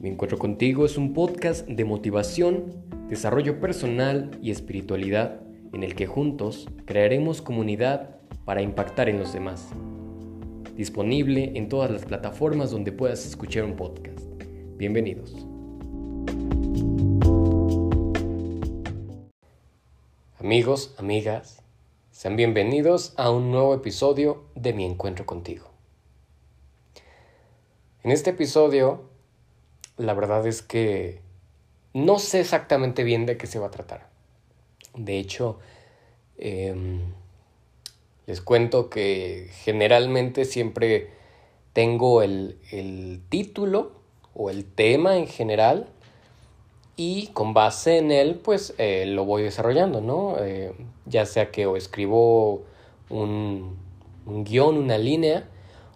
[0.00, 5.40] Mi encuentro contigo es un podcast de motivación, desarrollo personal y espiritualidad
[5.72, 9.70] en el que juntos crearemos comunidad para impactar en los demás.
[10.76, 14.24] Disponible en todas las plataformas donde puedas escuchar un podcast.
[14.76, 15.34] Bienvenidos.
[20.38, 21.64] Amigos, amigas,
[22.12, 25.72] sean bienvenidos a un nuevo episodio de Mi Encuentro contigo.
[28.04, 29.17] En este episodio,
[29.98, 31.20] la verdad es que
[31.92, 34.08] no sé exactamente bien de qué se va a tratar.
[34.94, 35.58] De hecho,
[36.38, 37.00] em,
[38.26, 41.10] les cuento que generalmente siempre
[41.72, 42.58] tengo el,
[43.28, 43.92] título
[44.34, 45.88] o el tema en general
[46.96, 50.36] y con base en él pues eh, lo voy desarrollando, ¿no?
[50.40, 50.72] Eh,
[51.06, 52.64] ya sea que o escribo
[53.08, 53.76] un,
[54.26, 55.48] un guion, una línea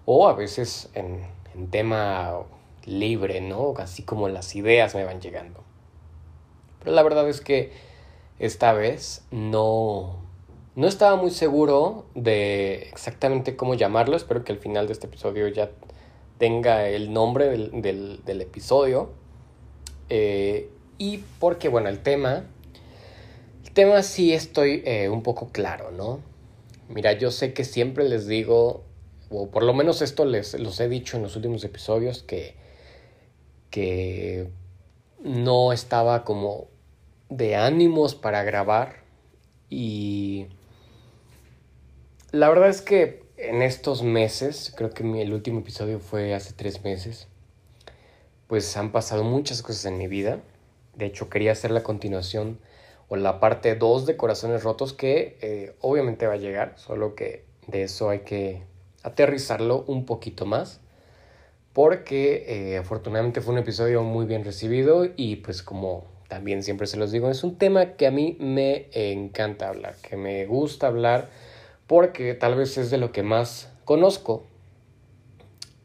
[0.04, 1.20] o a veces en,
[1.54, 2.44] en tema
[2.86, 3.74] libre, ¿no?
[3.78, 5.62] Así como las ideas me van llegando.
[6.80, 7.72] Pero la verdad es que
[8.38, 10.18] esta vez no,
[10.74, 14.16] no estaba muy seguro de exactamente cómo llamarlo.
[14.16, 15.70] Espero que al final de este episodio ya
[16.38, 19.10] tenga el nombre del, episodio.
[20.08, 22.44] Eh, y porque, bueno, el tema,
[23.64, 26.20] el tema sí estoy eh, un poco claro, ¿no?
[26.88, 28.82] Mira, yo sé que siempre les digo
[29.32, 32.54] o por lo menos esto les los he dicho en los últimos episodios que,
[33.72, 34.48] que
[35.24, 36.68] no estaba como
[37.30, 39.02] de ánimos para grabar
[39.70, 40.48] y
[42.30, 46.84] la verdad es que en estos meses, creo que el último episodio fue hace tres
[46.84, 47.26] meses,
[48.46, 50.40] pues han pasado muchas cosas en mi vida.
[50.94, 52.60] De hecho, quería hacer la continuación
[53.08, 57.46] o la parte 2 de Corazones Rotos que eh, obviamente va a llegar, solo que
[57.66, 58.62] de eso hay que
[59.02, 60.81] aterrizarlo un poquito más
[61.72, 66.96] porque eh, afortunadamente fue un episodio muy bien recibido y pues como también siempre se
[66.96, 71.30] los digo, es un tema que a mí me encanta hablar, que me gusta hablar
[71.86, 74.46] porque tal vez es de lo que más conozco,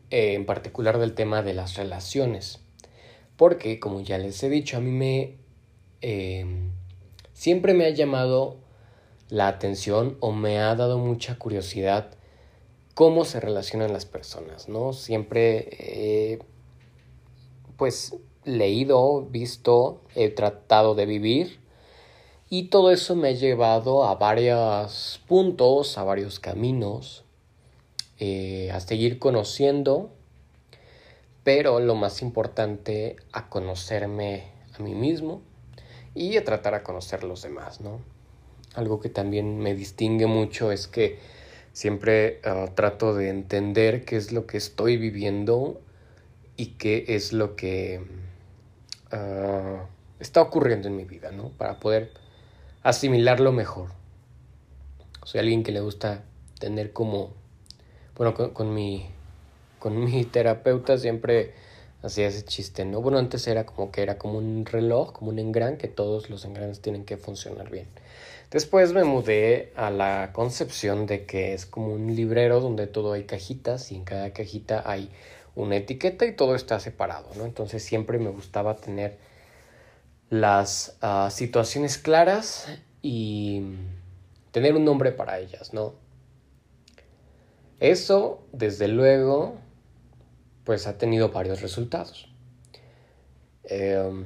[0.09, 2.59] eh, en particular del tema de las relaciones,
[3.35, 5.35] porque como ya les he dicho, a mí me...
[5.99, 6.71] Em,
[7.33, 8.57] siempre me ha llamado
[9.29, 12.16] la atención o me ha dado mucha curiosidad
[12.97, 14.91] cómo se relacionan las personas, ¿no?
[14.91, 16.39] Siempre he,
[17.77, 21.59] pues, leído, visto, he tratado de vivir
[22.49, 27.23] y todo eso me ha llevado a varios puntos, a varios caminos,
[28.17, 30.09] eh, a seguir conociendo,
[31.43, 35.43] pero lo más importante, a conocerme a mí mismo
[36.15, 37.99] y a tratar a conocer a los demás, ¿no?
[38.73, 41.36] Algo que también me distingue mucho es que
[41.77, 45.79] Siempre ah, trato de entender qué es lo que estoy viviendo
[46.55, 48.01] y qué es lo que
[49.11, 49.85] ah,
[50.19, 51.49] está ocurriendo en mi vida, ¿no?
[51.49, 52.09] Para poder
[52.81, 53.91] asimilarlo mejor.
[55.23, 56.23] Soy alguien que le gusta
[56.59, 57.35] tener como,
[58.15, 59.05] bueno, con, mi,
[59.77, 61.53] con mi terapeuta siempre
[62.01, 63.01] hacía ese chiste, ¿no?
[63.01, 66.43] Bueno, antes era como que era como un reloj, como un engran, que todos los
[66.43, 67.85] engranes tienen que funcionar bien.
[68.51, 73.25] Después me mudé a la concepción de que es como un librero donde todo hay
[73.25, 75.09] cajitas y en cada cajita hay
[75.53, 77.45] una etiqueta y todo está separado, ¿no?
[77.45, 79.17] Entonces siempre me gustaba tener
[80.29, 82.67] las ah, situaciones claras
[83.01, 83.63] y
[84.51, 85.95] tener un nombre para ellas, ¿no?
[87.81, 89.55] Eso, desde luego,
[90.63, 92.29] pues ha tenido varios resultados.
[93.65, 94.25] Em,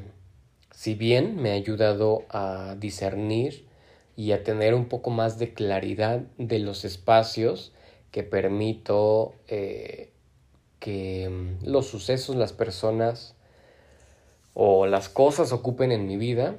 [0.72, 3.71] si bien me ha ayudado a discernir
[4.22, 7.74] y a tener un poco más de claridad de los espacios
[8.12, 10.12] que permito eh,
[10.80, 13.34] que mm, los sucesos, las personas
[14.54, 16.56] o las cosas ocupen en mi vida,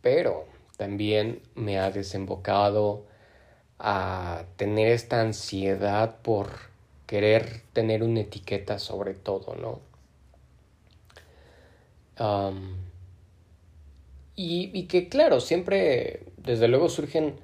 [0.00, 0.46] pero
[0.78, 3.04] también me ha desembocado
[3.78, 6.48] a tener esta ansiedad por
[7.06, 9.80] querer tener una etiqueta sobre todo, ¿no?
[14.36, 17.34] Y, que claro, siempre, desde luego surgen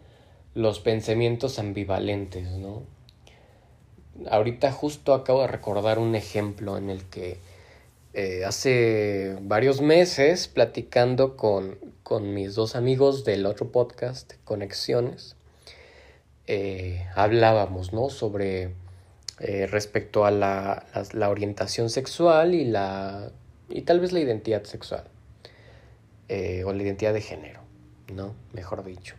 [0.55, 2.83] los pensamientos ambivalentes, ¿no?
[4.29, 7.39] Ahorita justo acabo de recordar un ejemplo en el que
[8.13, 15.37] eh, hace varios meses, platicando con, con, mis dos amigos del otro podcast, Conexiones,
[16.49, 18.11] eh, hablábamos, ¿no?
[18.11, 18.75] Sobre
[19.39, 23.31] eh, respecto a la, la orientación sexual y la
[23.69, 25.05] y tal vez la identidad sexual.
[26.33, 27.61] Eh, o la identidad de género,
[28.15, 28.37] ¿no?
[28.53, 29.17] Mejor dicho.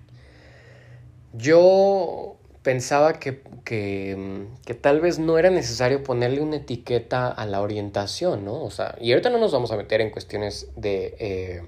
[1.34, 7.60] Yo pensaba que, que, que, tal vez no era necesario ponerle una etiqueta a la
[7.60, 8.64] orientación, ¿no?
[8.64, 11.64] O sea, y ahorita no nos vamos a meter en cuestiones de, eh,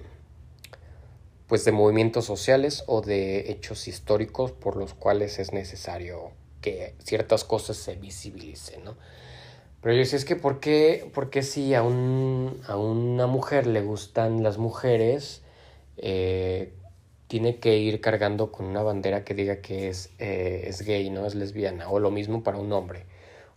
[1.47, 6.31] pues de movimientos sociales o de hechos históricos por los cuales es necesario
[6.61, 8.95] que ciertas cosas se visibilicen, ¿no?
[9.83, 14.41] Pero yo decía, es que ¿por qué, si a, un, a una mujer le gustan
[14.41, 15.43] las mujeres,
[15.97, 16.73] eh,
[17.27, 21.25] tiene que ir cargando con una bandera que diga que es, eh, es gay, ¿no?
[21.25, 23.05] Es lesbiana, o lo mismo para un hombre.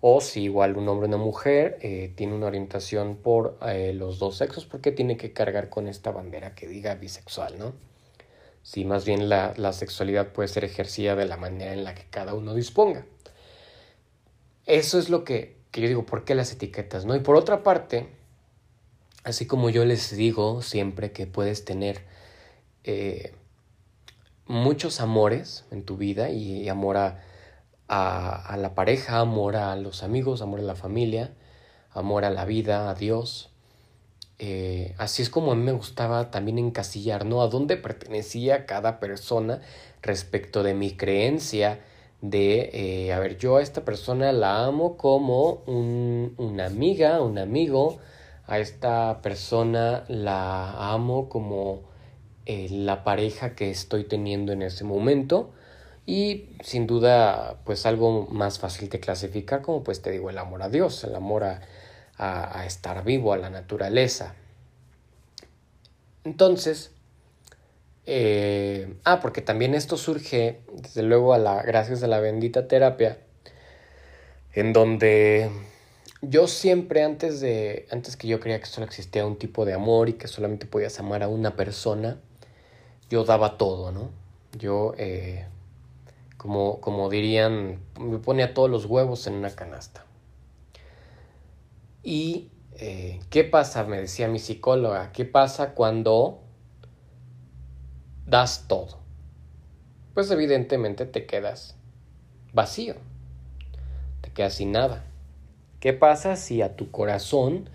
[0.00, 3.58] O si igual un hombre o una mujer eh, tiene una orientación por
[3.94, 7.74] los dos sexos, ¿por qué tiene que cargar con esta bandera que diga bisexual, ¿no?
[8.62, 12.04] Si más bien la, la sexualidad puede ser ejercida de la manera en la que
[12.10, 13.06] cada uno disponga.
[14.66, 17.14] Eso es lo que, que yo digo, ¿por qué las etiquetas, no?
[17.14, 18.08] Y por otra parte,
[19.24, 22.02] así como yo les digo siempre que puedes tener
[24.46, 27.20] muchos amores en tu vida y amor a,
[27.88, 31.34] a, la pareja, amor a los amigos, amor a la familia,
[31.90, 33.50] amor a la vida, a Dios.
[34.38, 37.42] Eh, así es como a mí me gustaba también encasillar, ¿no?
[37.42, 39.60] A dónde pertenecía cada persona
[40.02, 41.80] respecto de mi creencia
[42.30, 47.38] de, eh, a ver, yo a esta persona la amo como un, una amiga, un
[47.38, 47.98] amigo,
[48.46, 51.82] a esta persona la amo como
[52.46, 55.50] eh, la pareja que estoy teniendo en ese momento
[56.06, 60.62] y sin duda pues algo más fácil de clasificar como pues te digo el amor
[60.62, 61.60] a Dios, el amor a,
[62.18, 64.34] a, estar vivo, a la naturaleza.
[66.24, 66.92] Entonces,
[68.06, 73.18] eh, ah, porque también esto surge desde luego a la, gracias a la bendita terapia,
[74.52, 75.50] en donde
[76.22, 80.08] yo siempre antes de, antes que yo creía que solo existía un tipo de amor
[80.08, 82.20] y que solamente podías amar a una persona,
[83.10, 84.10] yo daba todo, ¿no?
[84.56, 85.46] Yo, eh,
[86.36, 90.04] como, como dirían, me ponía todos los huevos en una canasta.
[92.02, 93.82] ¿Y eh, qué pasa?
[93.84, 96.45] Me decía mi psicóloga, ¿qué pasa cuando
[98.26, 98.98] das todo?
[100.14, 101.76] Pues evidentemente te quedas
[102.52, 102.96] vacío,
[104.20, 105.04] te quedas sin nada.
[105.80, 107.68] ¿Qué pasa si a tu corazón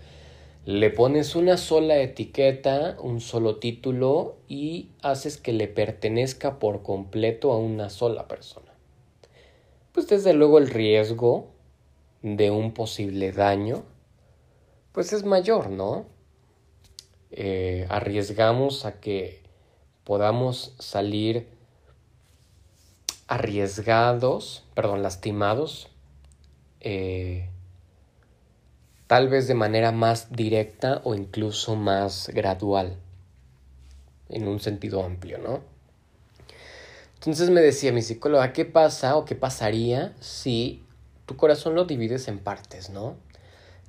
[0.64, 7.50] le pones una sola etiqueta, un solo título y haces que le pertenezca por completo
[7.52, 8.72] a una sola persona.
[9.90, 11.48] Pues desde luego el riesgo
[12.22, 13.82] de un posible daño,
[14.92, 16.06] pues es mayor, ¿no?
[17.32, 19.41] Eh, arriesgamos a que
[20.04, 21.48] podamos salir
[23.28, 25.88] arriesgados, perdón, lastimados,
[26.80, 27.48] eh,
[29.06, 32.96] tal vez de manera más directa o incluso más gradual,
[34.28, 35.60] en un sentido amplio, ¿no?
[37.14, 40.82] Entonces me decía mi psicóloga, ¿qué pasa o qué pasaría si
[41.26, 43.16] tu corazón lo divides en partes, ¿no?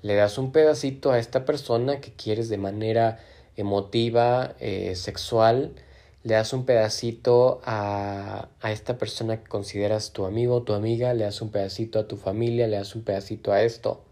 [0.04, 3.20] Le das un pedacito a esta persona que quieres de manera
[3.56, 5.74] emotiva, eh, sexual,
[6.24, 11.26] le das un pedacito a, a, esta persona que consideras tu amigo tu amiga, le
[11.26, 14.06] das un pedacito a tu familia, le das un pedacito a esto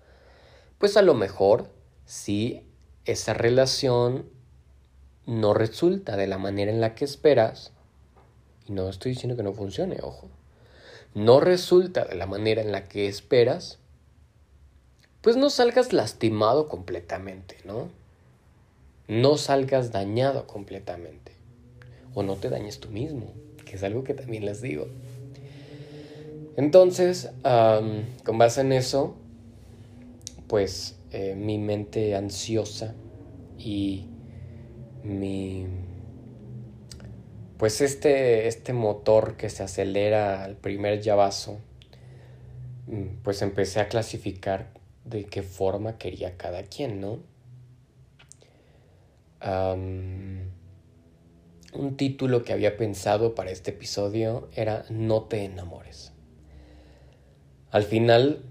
[0.82, 1.70] pues a lo mejor
[2.06, 2.64] si
[3.06, 4.26] esa relación
[5.28, 7.72] no resulta de la manera en la que esperas,
[8.68, 10.28] y no estoy diciendo que no funcione, ojo,
[11.14, 13.78] no resulta de la manera en la que esperas,
[15.22, 17.90] pues no salgas lastimado completamente, ¿no?
[19.08, 21.34] No salgas dañado completamente.
[22.14, 23.34] O no te dañes tú mismo,
[23.66, 24.88] que es algo que también les digo.
[26.58, 29.16] Entonces, con base en eso,
[30.48, 32.94] pues eh, mi mente ansiosa
[33.58, 34.08] y
[35.04, 35.66] mi
[37.58, 41.60] pues este, este motor que se acelera al primer llavazo,
[42.88, 44.72] mm, pues empecé a clasificar
[45.06, 47.20] de qué forma quería cada quien, ¿no?
[51.74, 56.12] Un título que había pensado para este episodio era No te enamores.
[57.72, 58.44] Al final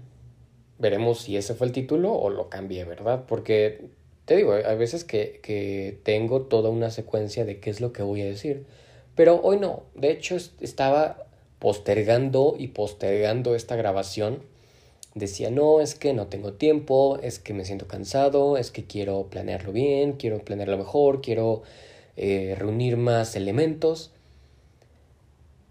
[0.79, 3.25] veremos si ese fue el título o lo cambié, ¿verdad?
[3.27, 3.89] Porque
[4.25, 8.01] te digo, hay veces que, que, tengo toda una secuencia de qué es lo que
[8.03, 8.65] voy a decir,
[9.15, 9.83] pero hoy no.
[9.93, 11.27] De hecho, estaba
[11.59, 14.41] postergando y postergando esta grabación.
[15.13, 19.27] Decía, no, es que no tengo tiempo, es que me siento cansado, es que quiero
[19.29, 21.63] planearlo bien, quiero planearlo mejor, quiero
[22.17, 24.11] eh, reunir más elementos.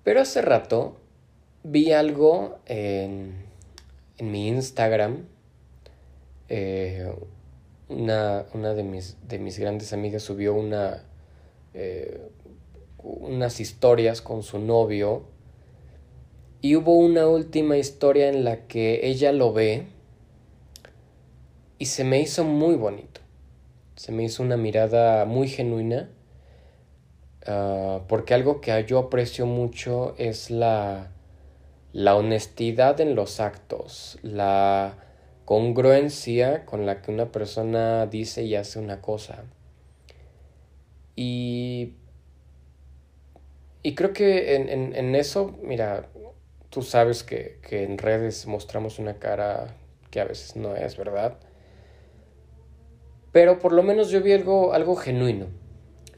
[0.05, 0.97] Pero hace rato
[1.63, 3.51] vi algo en
[4.21, 5.25] en mi Instagram,
[6.51, 7.11] eh,
[7.89, 11.05] una, una de, mis, de, mis, grandes amigas subió una,
[11.73, 12.21] eh,
[12.99, 15.25] unas historias con su novio
[16.61, 19.87] Y hubo una última historia en la que ella lo ve
[21.79, 23.23] y se me hizo muy bonito.
[23.97, 26.11] Se me hizo una mirada muy genuina.
[27.47, 31.11] Ah, porque algo que yo aprecio mucho es la,
[31.93, 34.97] la honestidad en los actos, la
[35.47, 39.45] congruencia con la que una persona dice y hace una cosa.
[41.17, 41.95] Y,
[43.83, 46.09] y creo que en, en, en eso, mira,
[46.71, 49.75] tú sabes que, que en redes mostramos una cara
[50.11, 51.39] que a veces no es, ¿verdad?
[53.33, 55.47] Pero por lo menos yo vi algo, algo genuino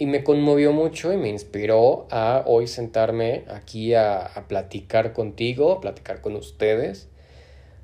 [0.03, 5.81] y me conmovió mucho y me inspiró a hoy sentarme aquí a, platicar contigo, a
[5.81, 7.07] platicar con ustedes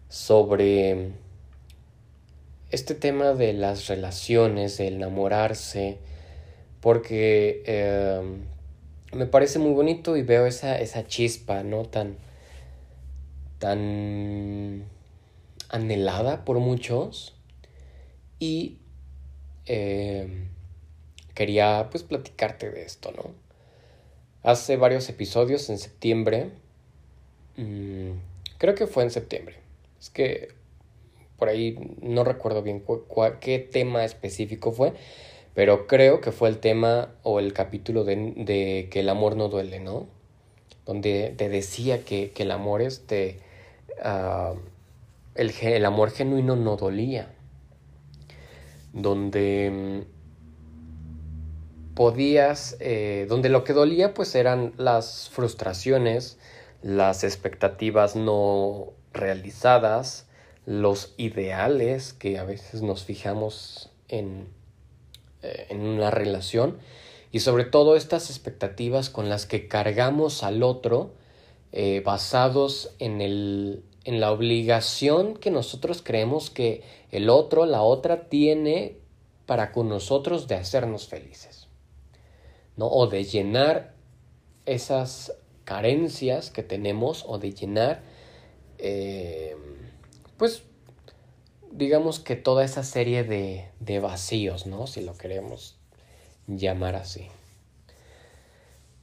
[0.09, 1.13] sobre
[2.73, 5.99] este tema de las relaciones, de enamorarse,
[6.81, 8.21] porque eh,
[9.13, 11.85] me parece muy bonito y veo esa, esa chispa, ¿no?
[11.85, 12.17] Tan,
[13.61, 14.87] tan
[15.69, 17.37] anhelada por muchos
[18.41, 18.79] y
[19.67, 20.49] eh,
[21.39, 23.31] quería pues platicarte de esto, ¿no?
[24.43, 26.51] Hace varios episodios en septiembre,
[27.57, 28.11] mmm,
[28.59, 29.55] creo que fue en septiembre,
[30.01, 30.49] es que
[31.39, 32.83] por ahí no recuerdo bien
[33.41, 34.95] qué tema específico fue,
[35.55, 39.49] pero creo que fue el tema o el capítulo de, de que el amor no
[39.49, 40.09] duele, ¿no?
[40.87, 43.39] Donde te decía que, que el amor este
[44.05, 44.59] uh,
[45.37, 47.33] el, el, amor genuino no dolía,
[48.93, 50.18] donde mm,
[51.99, 56.39] podías, eh, donde lo que dolía pues eran las frustraciones,
[56.81, 60.29] las expectativas no realizadas,
[60.65, 64.47] los ideales que a veces nos fijamos en,
[65.43, 66.79] eh, en una relación
[67.33, 71.11] y sobre todo estas expectativas con las que cargamos al otro
[71.73, 78.29] eh, basados en, el, en la obligación que nosotros creemos que el otro, la otra,
[78.29, 78.99] tiene
[79.47, 81.58] para con nosotros de hacernos felices,
[82.79, 82.87] ¿no?
[82.87, 83.95] O de llenar
[84.65, 88.01] esas carencias que tenemos o de llenar,
[88.79, 89.55] eh,
[90.39, 90.63] pues,
[91.71, 94.87] digamos que toda esa serie de, de vacíos, ¿no?
[94.87, 95.77] Si lo queremos
[96.47, 97.29] llamar así.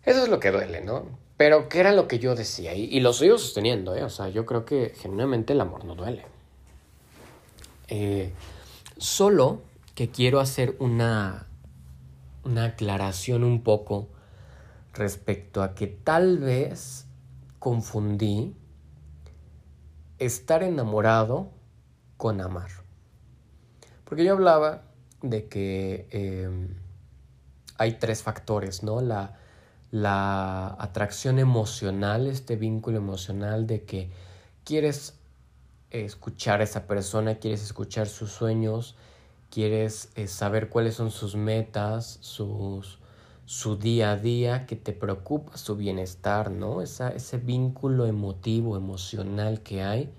[0.04, 1.06] Eso es lo que duele, ¿no?
[1.38, 2.74] Pero, ¿qué era lo que yo decía?
[2.74, 4.04] Y, lo sigo sosteniendo, ¿eh?
[4.04, 6.24] O sea, yo creo que genuinamente el amor no duele.
[7.90, 8.32] Eh,
[8.98, 9.62] solo
[9.96, 11.48] que quiero hacer una,
[12.46, 14.08] una aclaración un poco
[14.94, 17.06] respecto a que tal vez
[17.60, 18.56] confundí
[20.20, 21.52] estar enamorado
[22.18, 22.70] con amar.
[24.06, 24.84] Porque yo hablaba
[25.22, 26.50] de que eh,
[27.78, 29.02] hay tres factores, ¿no?
[29.02, 29.38] La,
[29.92, 34.10] la atracción emocional, este vínculo emocional de que
[34.64, 35.16] quieres
[35.90, 38.96] escuchar a esa persona, quieres escuchar sus sueños,
[39.56, 43.00] quieres eh, saber cuáles son sus metas, sus,
[43.46, 46.82] su día a día, que te preocupa su bienestar, ¿no?
[46.82, 50.12] Esa, ese vínculo emotivo, emocional que hay.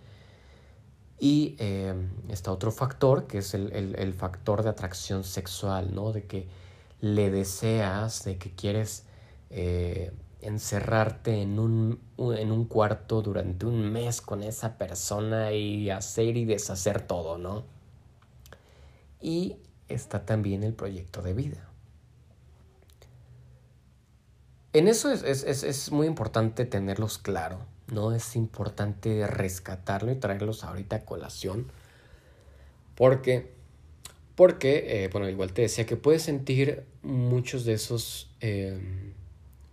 [1.18, 1.94] Y eh,
[2.30, 6.12] está otro factor, que es el, el, el factor de atracción sexual, ¿no?
[6.12, 6.48] De que
[7.02, 9.04] le deseas, de que quieres
[9.50, 16.38] eh, encerrarte en un, en un cuarto durante un mes con esa persona y hacer
[16.38, 17.75] y deshacer todo, ¿no?
[19.20, 19.56] Y
[19.88, 21.68] está también el proyecto de vida.
[24.72, 28.12] En eso es, es, es, es muy importante tenerlos claro, ¿no?
[28.12, 31.66] Es importante rescatarlo y traerlos ahorita a colación.
[32.94, 33.52] Porque,
[34.34, 38.30] porque eh, bueno, igual te decía que puedes sentir muchos de esos...
[38.40, 38.78] Eh,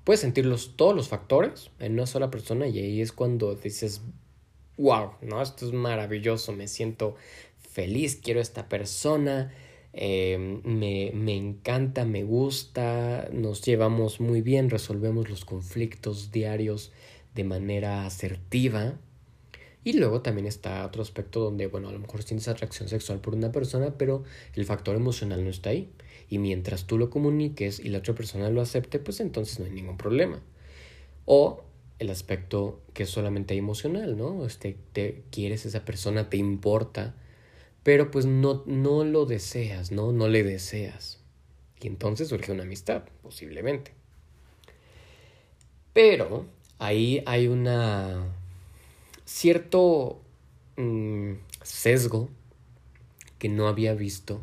[0.03, 4.01] puedes sentirlos todos los factores en una sola persona y ahí es cuando dices,
[4.77, 5.41] wow, ¿no?
[5.41, 7.15] Esto es maravilloso, me siento
[7.73, 9.51] feliz, quiero esta persona,
[9.93, 16.91] eh, me, me encanta, me gusta, nos llevamos muy bien, resolvemos los conflictos diarios
[17.35, 18.93] de manera asertiva.
[19.83, 23.35] Y luego también está otro aspecto donde, bueno, a lo mejor sientes atracción sexual por
[23.35, 24.23] una persona, pero
[24.55, 25.89] el factor emocional no está ahí.
[26.29, 29.71] Y mientras tú lo comuniques y la otra persona lo acepte, pues entonces no hay
[29.71, 30.41] ningún problema.
[31.25, 31.63] O
[31.99, 34.45] el aspecto que es solamente emocional, ¿no?
[34.45, 37.15] Este, te quieres esa persona, te importa,
[37.83, 40.11] pero pues no, no lo deseas, ¿no?
[40.11, 41.19] No le deseas.
[41.81, 43.91] Y entonces surge una amistad, posiblemente.
[45.91, 46.45] Pero
[46.79, 48.23] ahí hay una
[49.25, 50.21] cierto
[50.77, 52.29] mmm, sesgo
[53.37, 54.41] que no había visto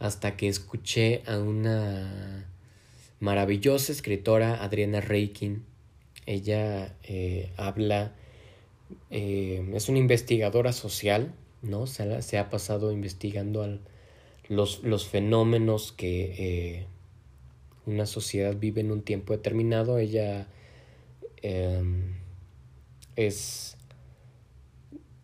[0.00, 2.44] hasta que escuché a una
[3.20, 5.64] maravillosa escritora, Adriana Reikin,
[6.26, 8.12] Ella eh, habla,
[9.10, 11.86] eh, es una investigadora social, ¿no?
[11.86, 13.80] Se, se ha pasado investigando al,
[14.48, 16.86] los, los, fenómenos que eh,
[17.86, 19.98] una sociedad vive en un tiempo determinado.
[19.98, 20.48] Ella
[21.42, 22.14] em,
[23.16, 23.76] es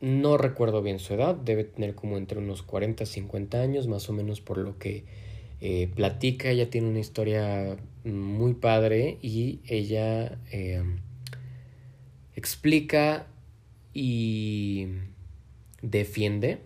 [0.01, 4.13] no recuerdo bien su edad, debe tener como entre unos 40 50 años, más o
[4.13, 5.05] menos por lo que
[5.61, 6.51] eh, platica.
[6.51, 10.83] Ella tiene una historia muy padre y ella eh,
[12.37, 13.27] explica
[13.93, 14.87] y
[15.83, 16.61] defiende,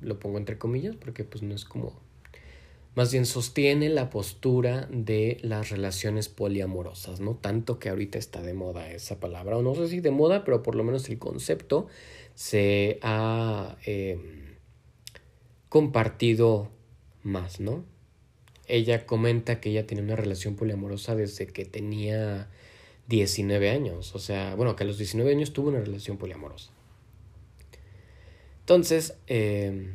[0.00, 2.06] lo pongo entre comillas porque pues no es como
[2.96, 7.34] más bien sostiene la postura de las relaciones poliamorosas, ¿no?
[7.34, 10.62] Tanto que ahorita está de moda esa palabra, o no sé si de moda, pero
[10.62, 11.88] por lo menos el concepto
[12.34, 14.56] se ha em,
[15.68, 16.70] compartido
[17.22, 17.84] más, ¿no?
[18.66, 22.48] Ella comenta que ella tiene una relación poliamorosa desde que tenía
[23.08, 26.75] 19 años, o sea, bueno, que a los 19 años tuvo una relación poliamorosa.
[28.66, 29.94] Entonces, em,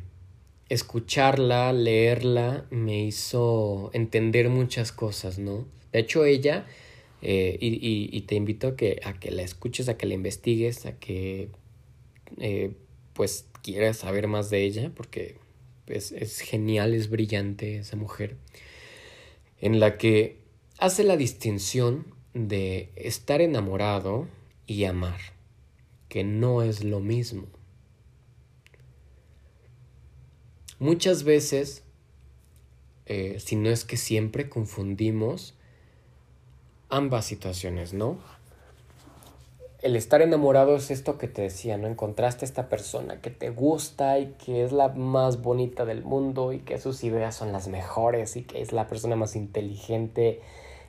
[0.70, 5.68] escucharla, leerla, me hizo entender muchas cosas, ¿no?
[5.92, 6.64] De hecho, ella,
[7.20, 10.86] eh, y, y, te invito a que, a que la escuches, a que la investigues,
[10.86, 11.50] a que
[12.38, 12.72] eh,
[13.12, 15.36] pues quiera saber más de ella, porque
[15.86, 18.38] es, es genial, es brillante esa mujer,
[19.60, 20.38] en la que
[20.78, 24.28] hace la distinción de estar enamorado
[24.66, 25.20] y amar,
[26.08, 27.48] que no es lo mismo.
[30.82, 31.84] Muchas veces,
[33.06, 35.54] eh, si no es que siempre confundimos
[36.88, 38.18] ambas situaciones, ¿no?
[39.80, 41.86] el estar enamorado es esto que te decía, ¿no?
[41.86, 46.52] Encontraste a esta persona que te gusta y que es la más bonita del mundo
[46.52, 50.40] y que sus ideas son las mejores y que es la persona más inteligente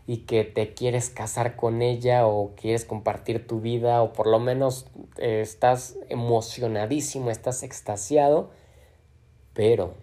[0.07, 4.39] y que te quieres casar con ella o quieres compartir tu vida o por lo
[4.39, 8.49] menos eh, estás emocionadísimo, estás extasiado,
[9.53, 9.93] pero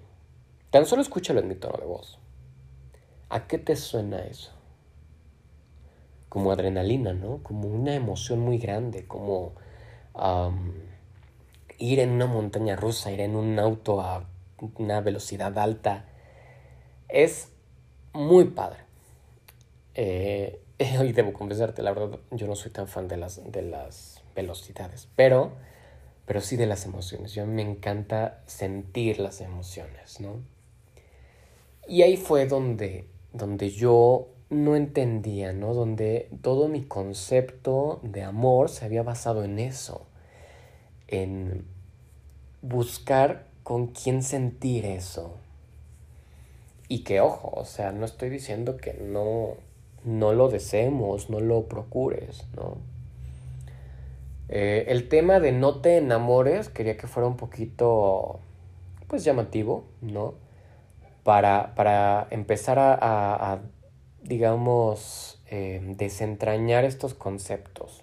[0.71, 2.18] tan solo escúchalo en mi tono de voz.
[3.29, 4.53] ¿A qué te suena eso?
[6.31, 7.42] como adrenalina, ¿no?
[7.42, 9.53] Como una emoción muy grande, como
[11.77, 14.25] ir en una montaña rusa, ir en un auto a
[14.79, 16.07] una velocidad alta.
[17.09, 17.48] Es
[18.12, 18.79] muy padre.
[19.94, 24.22] Eh, y debo confesarte, la verdad, yo no soy tan fan de las, de las
[24.35, 25.53] velocidades, pero,
[26.31, 27.33] pero sí de las emociones.
[27.33, 30.37] Yo me encanta sentir las emociones, ¿no?
[31.88, 35.75] Y ahí fue donde, donde yo no entendía, ¿no?
[35.75, 40.07] Donde todo mi concepto de amor se había basado en eso,
[41.09, 41.64] en
[42.62, 45.35] buscar con quién sentir eso.
[46.87, 49.57] Y que ojo, o sea, no estoy diciendo que no,
[50.05, 52.77] no lo deseemos, no lo procures, ¿no?
[54.51, 58.41] Eh, el tema de no te enamores quería que fuera un poquito,
[59.09, 60.35] pues, llamativo, ¿no?
[61.25, 63.61] Para, para empezar a
[64.23, 68.03] digamos, eh, desentrañar estos conceptos.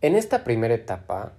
[0.00, 1.34] En esta primera etapa,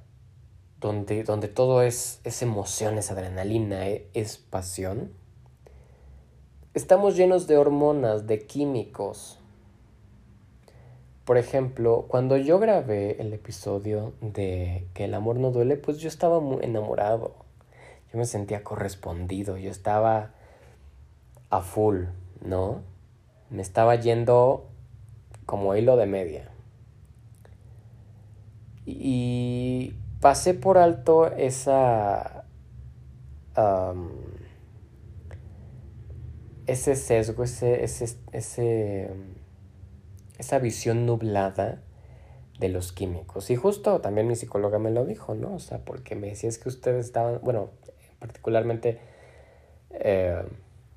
[0.79, 5.13] donde, donde todo es, es emoción, es adrenalina, e, es pasión,
[6.73, 9.39] estamos llenos de hormonas, de químicos.
[11.25, 16.09] Por ejemplo, cuando yo grabé el episodio de Que el amor no duele, pues yo
[16.09, 17.35] estaba muy enamorado.
[18.11, 20.31] Yo me sentía correspondido, yo estaba
[21.49, 22.05] a full,
[22.45, 22.81] ¿no?
[23.49, 24.65] Me estaba yendo
[25.45, 26.49] como hilo de media.
[28.85, 32.45] Y pasé por alto esa...
[36.65, 39.09] ese sesgo, ese, ese, ese,
[40.37, 41.81] esa visión nublada
[42.59, 43.49] de los químicos.
[43.49, 45.53] Y justo también mi psicóloga me lo dijo, ¿no?
[45.55, 47.69] O sea, porque me decía es que ustedes estaban, bueno,
[48.19, 48.99] particularmente...
[49.91, 50.41] Eh,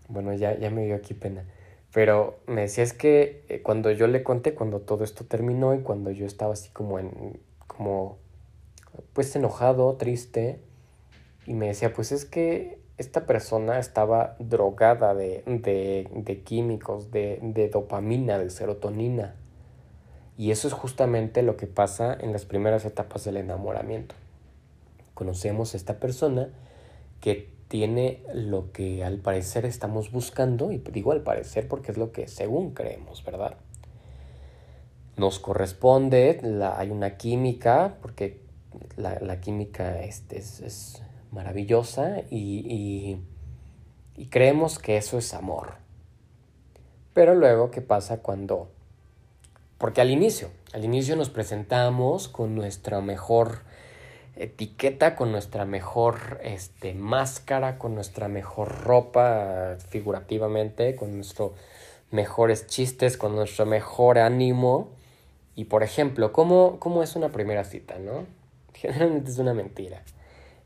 [0.09, 1.45] bueno, ya, ya me dio aquí pena.
[1.93, 5.81] Pero me decía es que eh, cuando yo le conté, cuando todo esto terminó y
[5.81, 8.19] cuando yo estaba así como en, como,
[9.13, 10.61] pues enojado, triste,
[11.47, 17.39] y me decía, pues es que esta persona estaba drogada de, de, de químicos, de,
[17.43, 19.35] de dopamina, de serotonina.
[20.39, 24.15] Y eso es justamente lo que pasa en las primeras etapas del enamoramiento.
[25.15, 26.51] Conocemos a esta persona
[27.21, 32.13] que tiene lo que al parecer estamos buscando, y digo al parecer porque es lo
[32.13, 33.57] que según creemos, ¿verdad?
[35.17, 38.41] Nos corresponde, la, hay una química, porque
[38.97, 43.19] la, química este, es, maravillosa y,
[44.17, 45.75] y creemos que eso es amor.
[47.15, 48.69] Pero luego, ¿qué pasa cuando
[49.79, 53.61] porque al inicio, al inicio nos presentamos con nuestra mejor
[54.35, 61.53] etiqueta, con nuestra mejor este, máscara, con nuestra mejor ropa figurativamente, con nuestros
[62.11, 64.93] mejores chistes, con nuestro mejor ánimo.
[65.55, 68.25] Y por ejemplo, ¿cómo, cómo es una primera cita, no?
[68.73, 70.03] Generalmente es una mentira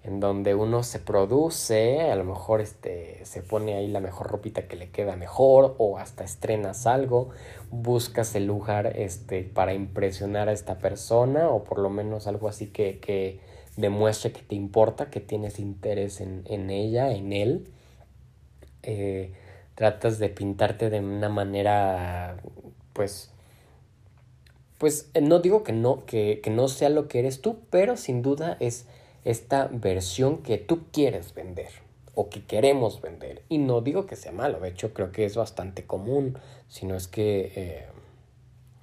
[0.03, 4.67] en donde uno se produce, a lo mejor este, se pone ahí la mejor ropita
[4.67, 7.31] que le queda mejor o hasta estrenas algo,
[7.71, 12.69] buscas el lugar este, para impresionar a esta persona o por lo menos algo así
[12.69, 13.41] que, que
[13.77, 17.69] demuestre que te importa, que tienes interés en, en ella, en él.
[18.83, 19.35] Eh,
[19.75, 22.37] tratas de pintarte de una manera,
[22.93, 23.31] pues,
[24.79, 28.23] pues no digo que no, que, que no sea lo que eres tú, pero sin
[28.23, 28.87] duda es
[29.25, 31.69] esta versión que tú quieres vender
[32.15, 33.43] o que queremos vender.
[33.49, 37.09] Y no digo que sea malo, de hecho creo que es bastante común, sino es
[37.09, 37.87] que eh,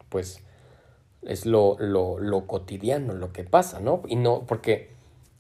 [0.10, 0.42] pues
[1.24, 4.02] es lo, lo, lo, cotidiano, lo que pasa, ¿no?
[4.08, 4.92] Y no, porque,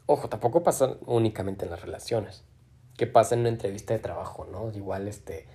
[0.05, 2.43] ojo, tampoco pasa únicamente en las relaciones,
[2.97, 4.71] que pasa en una entrevista de trabajo, ¿no?
[4.75, 5.47] Igual este,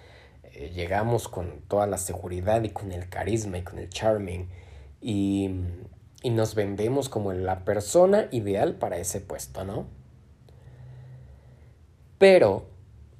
[0.45, 4.49] eh, llegamos con toda la seguridad y con el carisma y con el charming
[5.01, 5.51] y
[6.23, 9.87] y nos vendemos como la persona ideal para ese puesto, ¿no?
[12.19, 12.67] Pero,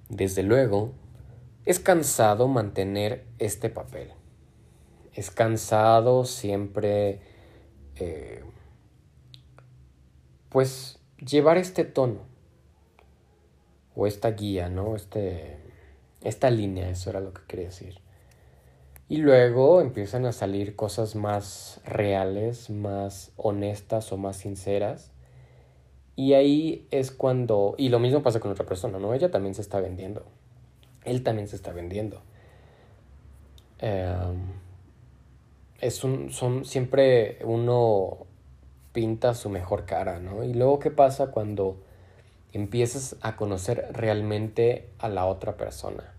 [0.09, 0.93] desde luego,
[1.65, 4.11] es cansado mantener este papel.
[5.13, 7.21] Es cansado siempre,
[7.97, 8.45] eh,
[10.49, 12.21] pues, llevar este tono
[13.95, 14.95] o esta guía, ¿no?
[14.97, 15.59] Este,
[16.23, 18.02] esta línea, eso era lo que quería decir.
[19.13, 25.11] Y luego empiezan a salir cosas más reales, más honestas o más sinceras.
[26.17, 27.75] Y ahí es cuando...
[27.77, 29.13] Y lo mismo pasa con otra persona, ¿no?
[29.13, 30.25] Ella también se está vendiendo.
[31.05, 32.23] Él también se está vendiendo.
[33.81, 34.55] Em,
[35.79, 36.31] es un...
[36.31, 36.65] Son...
[36.65, 38.27] Siempre uno
[38.95, 40.43] pinta su mejor cara, ¿no?
[40.43, 41.77] Y luego, ¿qué pasa cuando
[42.55, 46.15] empiezas a conocer realmente a la otra persona?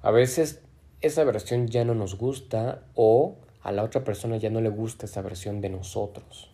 [0.00, 0.61] A veces
[1.02, 5.06] esa versión ya no nos gusta o a la otra persona ya no le gusta
[5.06, 6.50] esa versión de nosotros.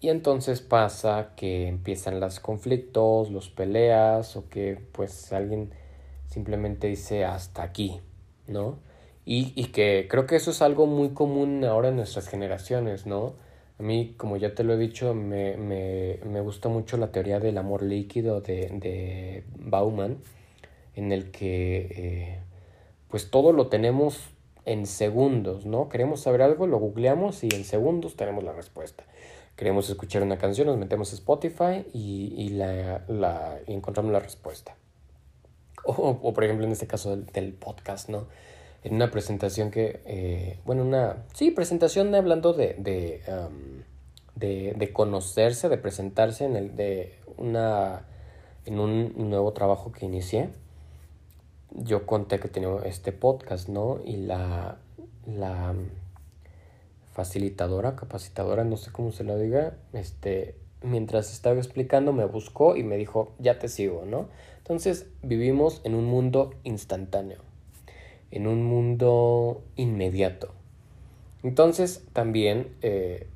[0.00, 5.70] Y entonces pasa que empiezan los conflictos, los peleas o que pues alguien
[6.26, 8.00] simplemente dice hasta aquí,
[8.46, 8.78] ¿no?
[9.24, 13.36] Y, y, que creo que eso es algo muy común ahora en nuestras generaciones, ¿no?
[13.78, 17.40] A mí, como ya te lo he dicho, me, me, me gusta mucho la teoría
[17.40, 20.18] del amor líquido de, de Bauman
[20.96, 22.40] en el que eh,
[23.08, 25.88] pues todo lo tenemos en segundos, ¿no?
[25.88, 29.04] Queremos saber algo, lo googleamos y en segundos tenemos la respuesta.
[29.56, 34.76] Queremos escuchar una canción, nos metemos a Spotify y, la, la, encontramos la respuesta.
[35.84, 38.26] O, por ejemplo en este caso del, podcast, ¿no?
[38.82, 43.20] En una presentación que, eh, bueno, una, sí, presentación hablando de, de,
[44.34, 48.06] de, de, conocerse, de presentarse en, el, de una,
[48.64, 50.50] en un nuevo trabajo que inicié
[51.74, 54.00] yo conté que tenía este podcast, ¿no?
[54.04, 54.78] Y la,
[55.26, 55.74] la
[57.12, 62.82] facilitadora, capacitadora, no sé cómo se lo diga, este, mientras estaba explicando me buscó y
[62.82, 64.28] me dijo, ya te sigo, ¿no?
[64.58, 67.38] Entonces vivimos en un mundo instantáneo,
[68.30, 70.52] en un mundo inmediato.
[71.42, 73.28] Entonces también, eh,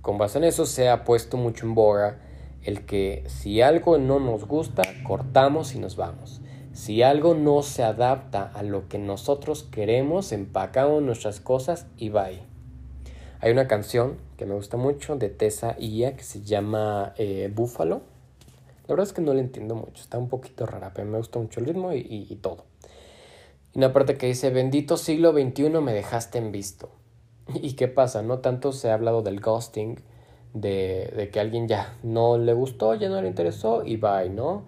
[0.00, 2.20] con base en eso, se ha puesto mucho en boga
[2.64, 6.41] el que si algo no nos gusta, cortamos y nos vamos.
[6.72, 12.40] Si algo no se adapta a lo que nosotros queremos, empacamos nuestras cosas y bye.
[13.40, 18.00] Hay una canción que me gusta mucho de Tessa Ia que se llama eh, Búfalo.
[18.86, 21.38] La verdad es que no la entiendo mucho, está un poquito rara, pero me gusta
[21.38, 22.64] mucho el ritmo y, todo.
[23.74, 26.88] Y una parte que dice, bendito siglo XXI me dejaste en visto.
[27.54, 28.22] ¿Y qué pasa?
[28.22, 30.00] No tanto se ha hablado del ghosting,
[30.54, 34.64] de, de que alguien ya no le gustó, ya no le interesó y bye, ¿no?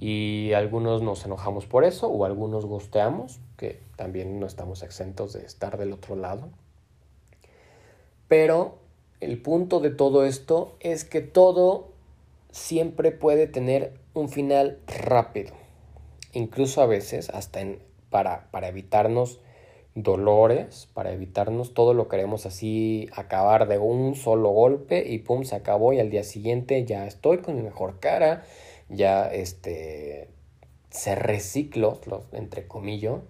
[0.00, 5.44] Y algunos nos enojamos por eso o algunos gusteamos, que también no estamos exentos de
[5.46, 6.48] estar del otro lado.
[8.28, 8.78] Pero
[9.20, 11.88] el punto de todo esto es que todo
[12.50, 15.52] siempre puede tener un final rápido.
[16.32, 17.78] Incluso a veces hasta en,
[18.10, 19.40] para, para evitarnos
[19.94, 25.56] dolores, para evitarnos todo lo queremos así acabar de un solo golpe y pum, se
[25.56, 28.44] acabó y al día siguiente ya estoy con mi mejor cara,
[28.88, 30.28] ya este,
[30.90, 32.00] se recicló,
[32.32, 33.20] entre comillas,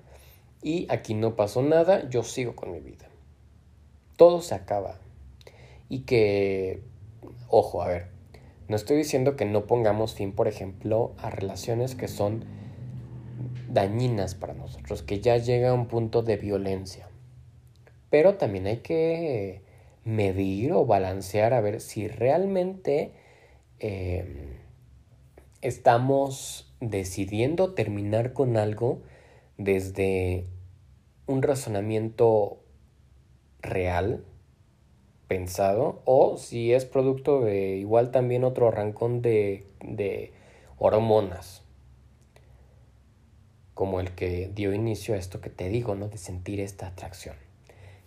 [0.62, 3.06] y aquí no pasó nada, yo sigo con mi vida.
[4.16, 4.98] Todo se acaba.
[5.88, 6.82] Y que,
[7.48, 8.08] ojo, a ver,
[8.68, 12.44] no estoy diciendo que no pongamos fin, por ejemplo, a relaciones que son
[13.68, 17.08] dañinas para nosotros, que ya llega a un punto de violencia.
[18.10, 19.62] Pero también hay que
[20.04, 23.12] medir o balancear a ver si realmente
[23.78, 24.55] em,
[25.62, 29.00] estamos decidiendo terminar con algo
[29.58, 30.46] desde
[31.26, 32.58] un razonamiento
[33.60, 34.24] real,
[35.28, 40.32] pensado, o si es producto de igual también otro arrancón de, de
[40.78, 41.62] hormonas,
[43.74, 46.08] como el que dio inicio a esto que te digo, ¿no?
[46.08, 47.34] De sentir esta atracción.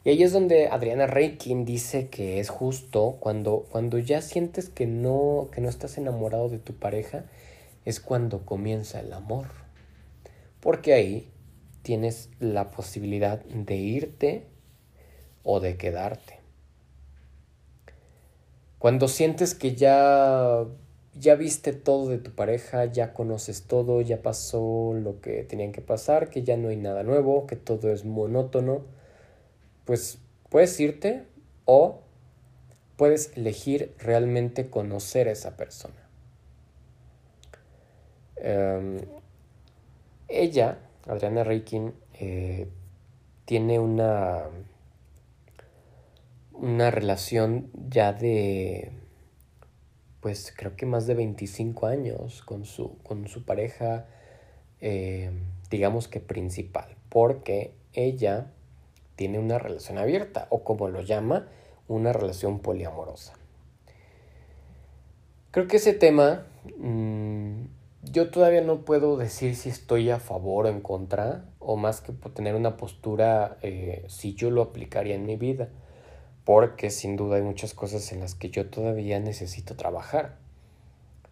[0.06, 4.88] Y ahí es donde Adriana Reikin dice que es justo cuando, cuando ya sientes que
[4.88, 7.26] no, que no estás enamorado de tu pareja,
[7.86, 9.48] es cuando comienza el amor.
[10.60, 11.32] Porque ahí
[11.82, 14.48] tienes la posibilidad de irte
[15.44, 16.40] o de quedarte.
[18.78, 20.66] Cuando sientes que ya
[21.20, 25.82] ya viste todo de tu pareja, ya conoces todo, ya pasó lo que tenían que
[25.82, 28.86] pasar, que ya no hay nada nuevo, que todo es monótono,
[29.86, 31.26] pues puedes irte
[31.66, 32.02] o
[32.96, 36.09] puedes elegir realmente conocer a esa persona.
[38.42, 39.00] Em,
[40.28, 42.68] ella, Adriana Reikin, eh,
[43.46, 44.44] tiene una,
[46.54, 48.92] una relación ya de,
[50.22, 54.06] pues creo que más de 25 años con su, con su pareja,
[54.82, 55.32] eh,
[55.70, 58.52] digamos que principal, porque ella
[59.16, 61.48] tiene una relación abierta o como lo llama,
[61.88, 63.34] una relación poliamorosa.
[65.52, 66.46] Creo que ese tema
[66.78, 67.64] mm,
[68.04, 72.14] yo todavía no puedo decir si estoy a favor o en contra, o más que
[72.14, 75.70] tener una postura eh, si yo lo aplicaría en mi vida,
[76.46, 80.38] porque sin duda hay muchas cosas en las que yo todavía necesito trabajar.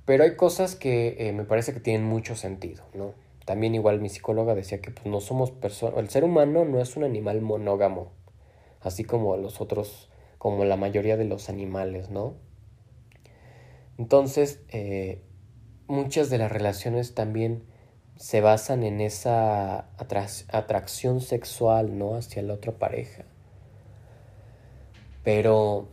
[0.06, 3.14] Pero hay cosas que eh, me parece que tienen mucho sentido, ¿no?
[3.46, 6.98] También igual mi psicóloga decía que pues, no somos personas, el ser humano no es
[6.98, 8.12] un animal monógamo,
[8.82, 12.36] así como los otros, como la mayoría de los animales, ¿no?
[13.98, 15.22] Entonces, eh,
[15.88, 17.64] muchas de las relaciones también
[18.18, 22.16] se basan en esa atracción sexual, ¿no?
[22.16, 23.24] Hacia la otra pareja.
[25.24, 25.88] Pero,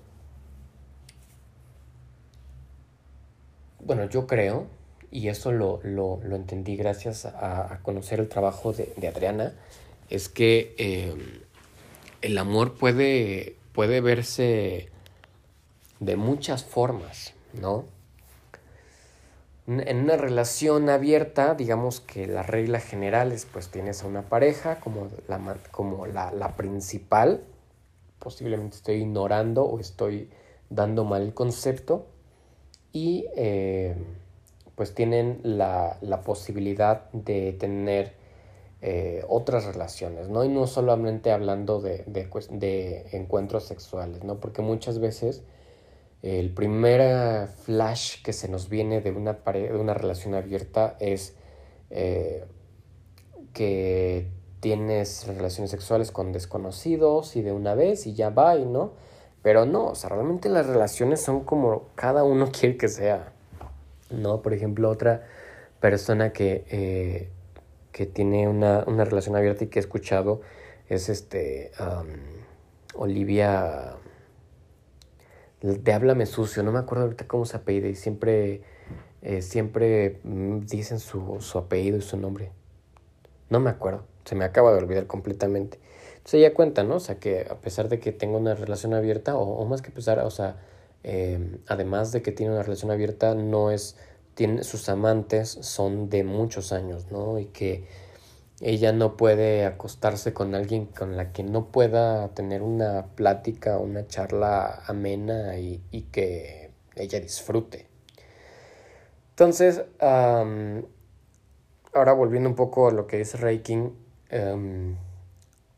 [3.80, 4.68] bueno, yo creo
[5.14, 9.54] y eso lo, lo, lo entendí gracias a, conocer el trabajo de, de Adriana,
[10.10, 11.20] es que em,
[12.20, 14.88] el amor puede, puede verse
[16.00, 17.84] de muchas formas, ¿no?
[19.66, 24.78] En una relación abierta, digamos que la regla general es pues tienes a una pareja
[24.80, 27.44] como la, como la, la principal,
[28.18, 30.28] posiblemente estoy ignorando o estoy
[30.68, 32.06] dando mal el concepto,
[32.94, 33.96] y eh,
[34.76, 38.12] pues tienen la, posibilidad de tener
[38.80, 40.44] eh, otras relaciones, ¿no?
[40.44, 44.36] Y no solamente hablando de, de, encuentros sexuales, ¿no?
[44.36, 45.42] Porque muchas veces
[46.24, 51.36] el primer flash que se nos viene de una, de una relación abierta es
[51.90, 52.46] eh,
[53.52, 58.94] que tienes relaciones sexuales con desconocidos y de una vez y ya va, ¿no?
[59.42, 63.34] Pero no, o sea, realmente las relaciones son como cada uno quiere que sea.
[64.08, 64.40] ¿no?
[64.40, 65.26] Por ejemplo, otra
[65.78, 67.28] persona que, eh,
[67.92, 70.40] que tiene una, una, relación abierta y que he escuchado
[70.88, 71.70] es este
[72.94, 73.96] Olivia
[75.72, 78.62] de Háblame Sucio, no me acuerdo ahorita cómo se apellida y siempre,
[79.22, 82.52] eh, siempre mm, dicen su, su apellido y su nombre.
[83.50, 85.78] No me acuerdo, se me acaba de olvidar completamente.
[86.16, 86.96] Entonces ella cuenta, ¿no?
[86.96, 90.18] O sea, que a pesar de que tengo una relación abierta, o, más que pesar,
[90.20, 90.56] o sea,
[91.04, 93.96] Em, además de que tiene una relación abierta, no es,
[94.34, 97.38] tiene, sus amantes son de muchos años, ¿no?
[97.38, 97.86] Y que
[98.64, 104.06] ella no puede acostarse con alguien con la que no pueda tener una plática, una
[104.06, 107.86] charla amena y, que ella disfrute.
[109.32, 110.82] Entonces, ahora
[112.14, 113.92] volviendo un poco a lo que es Reiking,
[114.30, 114.96] em,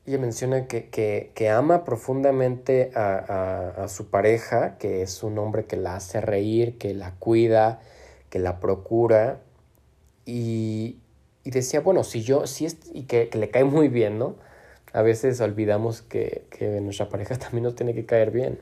[0.07, 5.97] ella menciona que, que, ama profundamente a, su pareja, que es un hombre que la
[5.97, 7.81] hace reír, que la cuida,
[8.31, 9.41] que la procura.
[10.25, 11.01] Y,
[11.51, 14.37] decía, bueno, si yo, si es, y que, le cae muy bien, ¿no?
[14.93, 16.45] A veces olvidamos que,
[16.83, 18.59] nuestra pareja también nos tiene que caer bien.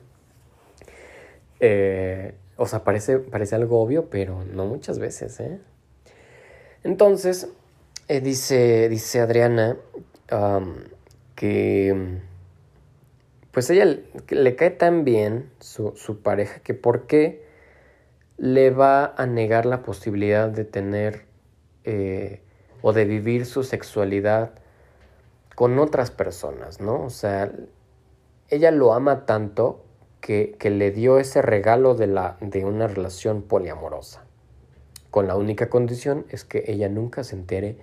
[1.61, 5.59] Eh, o sea, parece, parece algo obvio, pero no muchas veces, ¿eh?
[6.83, 7.49] Entonces,
[8.09, 9.79] eh, dice, dice Adriana,
[11.35, 12.21] que
[13.55, 13.99] pues ella
[14.31, 17.45] le cae tan bien su, pareja que por qué
[18.37, 21.25] le va a negar la posibilidad de tener
[21.85, 22.43] eh,
[22.87, 24.51] o de vivir su sexualidad
[25.55, 27.03] con otras personas, ¿no?
[27.03, 27.51] O sea,
[28.51, 29.83] ella lo ama tanto
[30.21, 34.27] que, que le dio ese regalo de, la, de una relación poliamorosa,
[35.11, 37.79] con la única condición es que ella nunca se entere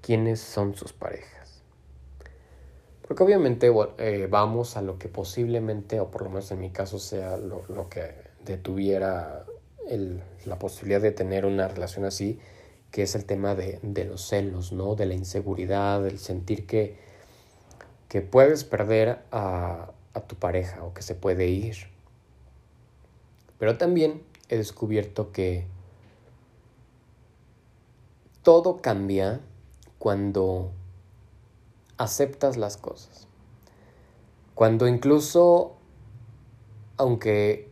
[0.00, 1.62] quiénes son sus parejas.
[3.06, 6.98] Porque obviamente eh, vamos a lo que posiblemente, o por lo menos en mi caso,
[6.98, 8.10] sea lo, lo que
[8.44, 9.44] detuviera
[9.88, 12.40] el, la posibilidad de tener una relación así,
[12.92, 14.94] que es el tema de, de los celos, ¿no?
[14.94, 16.98] De la inseguridad, del sentir que,
[18.08, 21.76] que puedes perder a, a tu pareja o que se puede ir.
[23.58, 25.66] Pero también he descubierto que
[28.42, 29.40] todo cambia
[29.98, 30.70] cuando
[31.96, 33.26] aceptas las cosas.
[34.54, 35.76] Cuando incluso,
[36.98, 37.70] aunque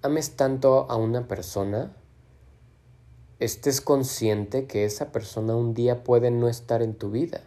[0.00, 1.97] ames tanto a una persona,
[3.40, 7.42] estés consciente que esa persona un día puede no estar en tu vida.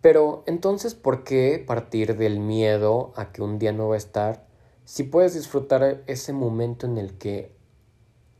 [0.00, 4.46] Pero entonces, ¿por qué partir del miedo a que un día no va a estar
[4.84, 7.50] si puedes disfrutar ese momento en el que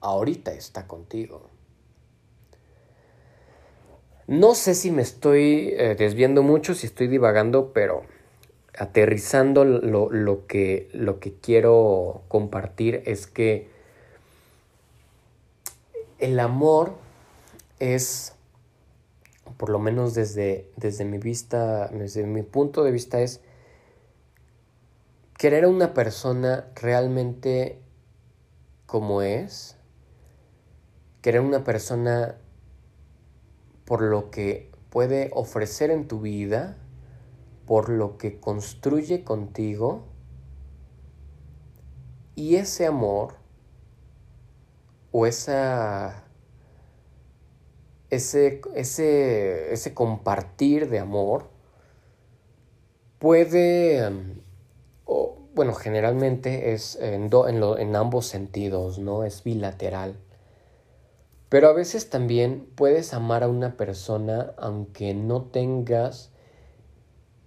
[0.00, 1.50] ahorita está contigo?
[4.28, 8.02] No sé si me estoy eh, desviando mucho, si estoy divagando, pero
[8.76, 13.75] aterrizando lo, lo, que, lo que quiero compartir es que
[16.18, 16.94] el amor
[17.78, 18.34] es,
[19.56, 23.40] por lo menos desde, desde mi vista, desde mi punto de vista, es
[25.36, 27.80] querer a una persona realmente
[28.86, 29.76] como es,
[31.20, 32.36] querer a una persona
[33.84, 36.76] por lo que puede ofrecer en tu vida,
[37.66, 40.04] por lo que construye contigo,
[42.34, 43.34] y ese amor
[45.18, 46.24] o esa,
[48.10, 51.48] ese, ese, ese compartir de amor
[53.18, 54.06] puede,
[55.06, 59.24] o, bueno, generalmente es en, en, en ambos sentidos, ¿no?
[59.24, 60.18] Es bilateral.
[61.48, 66.30] Pero a veces también puedes amar a una persona aunque no tengas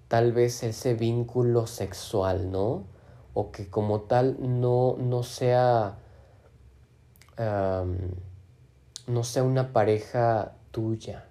[0.08, 2.88] tal vez ese vínculo sexual, ¿no?
[3.36, 6.00] O que como tal no, no sea
[7.40, 11.26] no sea una pareja tuya.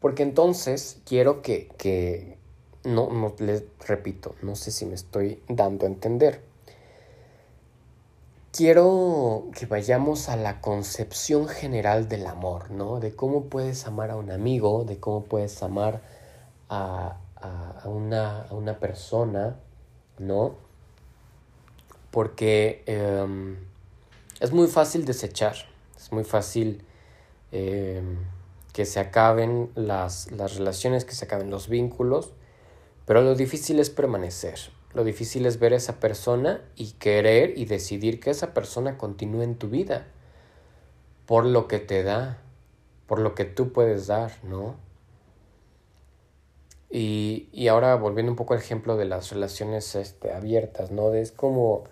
[0.00, 2.38] Porque entonces quiero que, que
[2.84, 6.42] no, no les repito, no sé si me estoy dando a entender.
[8.50, 13.00] Quiero que vayamos a la concepción general del amor, ¿no?
[13.00, 16.02] De cómo puedes amar a un amigo, de cómo puedes amar
[16.68, 19.56] a, a, una, a una, persona,
[20.18, 20.56] ¿no?
[22.10, 23.56] Porque em,
[24.42, 25.54] es muy fácil desechar,
[25.96, 26.84] es muy fácil
[27.52, 28.18] em,
[28.72, 32.32] que se acaben las, las relaciones, que se acaben los vínculos,
[33.06, 34.58] pero lo difícil es permanecer.
[34.94, 39.42] Lo difícil es ver a esa persona y querer y decidir que esa persona continúe
[39.42, 40.08] en tu vida
[41.24, 42.42] por lo que te da,
[43.06, 44.74] por lo que tú puedes dar, ¿no?
[46.90, 51.14] Y, y ahora volviendo un poco al ejemplo de las relaciones este, abiertas, ¿no?
[51.14, 51.84] Es como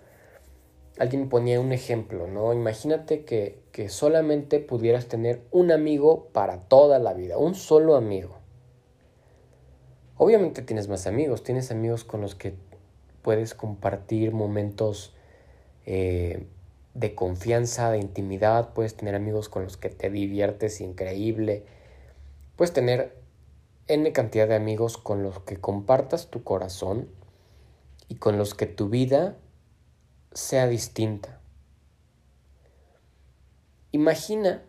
[1.01, 2.53] alguien ponía un ejemplo, ¿no?
[2.53, 8.37] Imagínate que, que solamente pudieras tener un amigo para toda la vida, un solo amigo.
[10.17, 12.53] Obviamente tienes más amigos, tienes amigos con los que
[13.23, 15.15] puedes compartir momentos
[15.87, 16.45] eh,
[16.93, 21.65] de confianza, de intimidad, puedes tener amigos con los que te diviertes increíble,
[22.55, 23.17] puedes tener
[23.87, 27.09] N cantidad de amigos con los que compartas tu corazón
[28.07, 29.35] y con los que tu vida
[30.33, 31.39] sea distinta.
[33.91, 34.63] Imagina,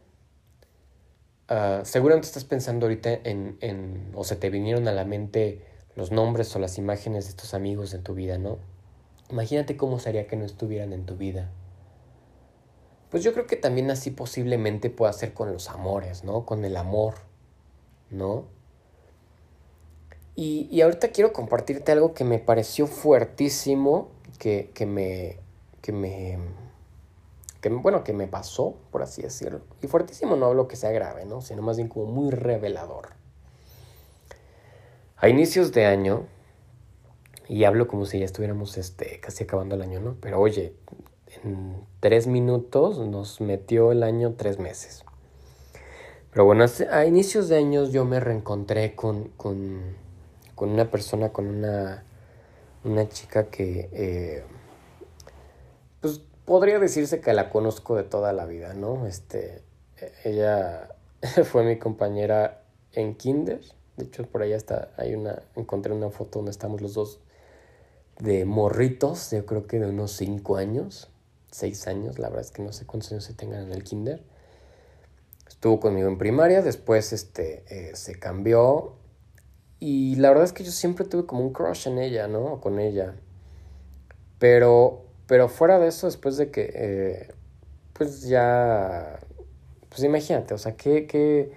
[1.50, 6.10] uh, seguramente estás pensando ahorita en, en, o se te vinieron a la mente los
[6.10, 8.58] nombres o las imágenes de estos amigos en tu vida, ¿no?
[9.30, 11.50] Imagínate cómo sería que no estuvieran en tu vida.
[13.10, 16.46] Pues yo creo que también así posiblemente pueda ser con los amores, ¿no?
[16.46, 17.14] Con el amor,
[18.10, 18.46] ¿no?
[20.34, 25.40] Y, y ahorita quiero compartirte algo que me pareció fuertísimo, que, que me,
[25.82, 26.38] que me,
[27.60, 29.60] que, bueno, que me pasó, por así decirlo.
[29.82, 31.42] Y fuertísimo no hablo que sea grave, ¿no?
[31.42, 33.10] Sino más bien como muy revelador.
[35.16, 36.26] A inicios de año,
[37.48, 40.16] y hablo como si ya estuviéramos este, casi acabando el año, ¿no?
[40.20, 40.74] Pero oye,
[41.44, 45.04] en tres minutos nos metió el año tres meses.
[46.30, 49.82] Pero bueno, a inicios de años yo me reencontré con, con,
[50.54, 52.04] con una persona, con una,
[52.84, 53.88] una chica que...
[53.92, 54.44] Eh,
[56.02, 59.06] pues podría decirse que la conozco de toda la vida, ¿no?
[59.06, 59.62] Este,
[60.24, 60.90] ella
[61.44, 63.62] fue mi compañera en kinder.
[63.96, 67.20] De hecho, por allá está, hay una, encontré una foto donde estamos los dos
[68.18, 71.08] de morritos, yo creo que de unos 5 años,
[71.50, 74.22] 6 años, la verdad es que no sé cuántos años se tengan en el kinder.
[75.48, 78.96] Estuvo conmigo en primaria, después este, eh, se cambió
[79.78, 82.60] y la verdad es que yo siempre tuve como un crush en ella, ¿no?
[82.60, 83.16] Con ella.
[84.38, 87.34] Pero, pero fuera de eso, después de que, eh,
[87.94, 89.18] pues ya,
[89.88, 91.52] pues imagínate, o sea, ¿qué, qué,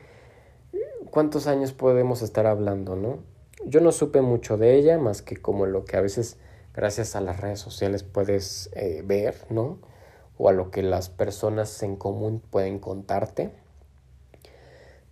[1.12, 3.20] cuántos años podemos estar hablando, no?
[3.66, 6.38] Yo no supe mucho de ella, más que como lo que a veces,
[6.74, 9.80] gracias a las redes sociales, puedes eh, ver, ¿no?
[10.38, 13.52] O a lo que las personas en común pueden contarte.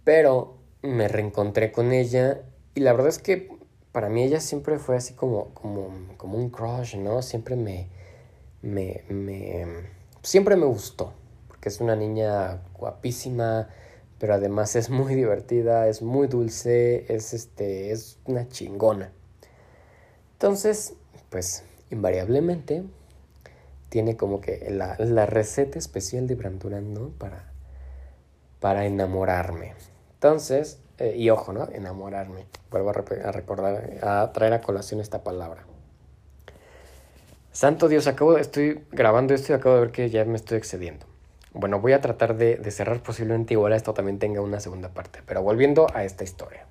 [0.05, 2.43] Pero me reencontré con ella
[2.75, 3.49] y la verdad es que
[3.91, 7.21] para mí ella siempre fue así como, como, como un crush, ¿no?
[7.21, 7.89] Siempre me,
[8.63, 9.65] me, me,
[10.23, 11.13] siempre me gustó,
[11.47, 13.69] porque es una niña guapísima,
[14.17, 19.11] pero además es muy divertida, es muy dulce, es, este, es una chingona.
[20.31, 20.95] Entonces,
[21.29, 22.83] pues invariablemente
[23.89, 27.09] tiene como que la, la receta especial de Brandurán, ¿no?
[27.09, 27.51] Para,
[28.59, 29.73] para enamorarme.
[30.15, 31.67] Entonces, eh, y ojo, ¿no?
[31.69, 32.45] Enamorarme.
[32.71, 35.65] Vuelvo a, recordar, a traer a colación esta palabra.
[37.53, 41.05] Santo Dios, acabo, estoy grabando esto y acabo de ver que ya me estoy excediendo.
[41.53, 45.19] Bueno, voy a tratar de, cerrar posiblemente igual esto también tenga una segunda parte.
[45.27, 46.65] Pero volviendo a esta historia.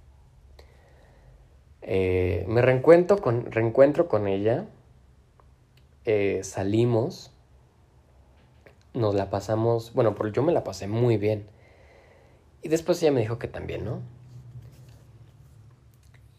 [1.83, 4.67] Eh, me reencuentro con, reencuentro con ella.
[6.05, 7.33] Eh, salimos.
[8.93, 9.95] Nos la pasamos.
[9.95, 11.47] Bueno, pero yo me la pasé muy bien.
[12.61, 14.01] Y después ella me dijo que también, ¿no?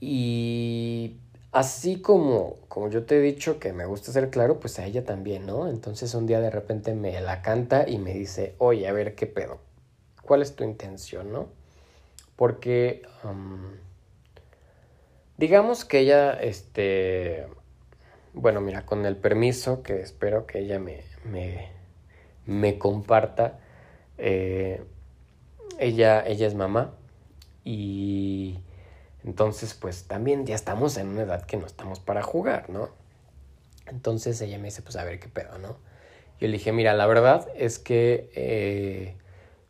[0.01, 1.15] Y
[1.53, 5.05] así como, como yo te he dicho que me gusta ser claro, pues a ella
[5.05, 5.69] también, ¿no?
[5.69, 9.27] Entonces un día de repente me la canta y me dice, oye, a ver qué
[9.27, 9.59] pedo,
[10.23, 11.49] ¿cuál es tu intención, no?
[12.35, 13.03] Porque,
[15.37, 17.45] digamos que ella, este,
[18.33, 21.69] bueno, mira, con el permiso que espero que ella me, me,
[22.47, 23.59] me comparta,
[24.17, 24.83] eh,
[25.77, 26.95] ella, ella es mamá
[27.63, 28.59] y
[29.25, 32.89] entonces, pues también ya estamos en una edad que no estamos para jugar, ¿no?
[33.87, 35.77] Entonces ella me dice, pues a ver qué pedo, ¿no?
[36.39, 39.15] Yo le dije, mira, la verdad es que eh,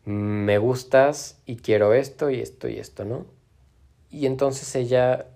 [0.06, 3.26] me gustas y quiero esto y esto y esto, ¿no?
[4.10, 5.28] Y entonces ella,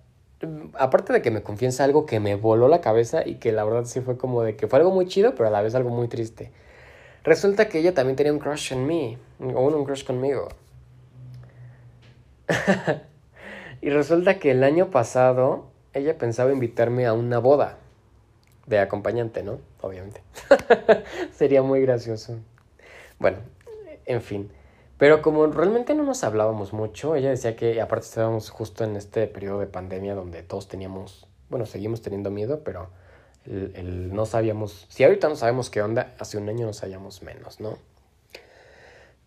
[0.73, 3.85] aparte de que me confiesa algo que me voló la cabeza y que la verdad
[3.85, 6.07] sí fue como de que fue algo muy chido, pero a la vez algo muy
[6.07, 6.51] triste.
[7.23, 10.47] Resulta que ella también tenía un crush en mí, o un crush conmigo.
[13.87, 17.77] Y resulta que el año pasado ella pensaba invitarme a una boda
[18.65, 19.59] de acompañante, ¿no?
[19.79, 20.21] Obviamente.
[21.31, 22.35] Sería muy gracioso.
[23.17, 23.37] Bueno,
[24.05, 24.51] en fin.
[24.97, 29.25] Pero como realmente no nos hablábamos mucho, ella decía que aparte estábamos justo en este
[29.25, 32.89] periodo de pandemia donde todos teníamos, bueno, seguimos teniendo miedo, pero
[33.45, 37.61] el, no sabíamos, si ahorita no sabemos qué onda, hace un año no sabíamos menos,
[37.61, 37.77] ¿no?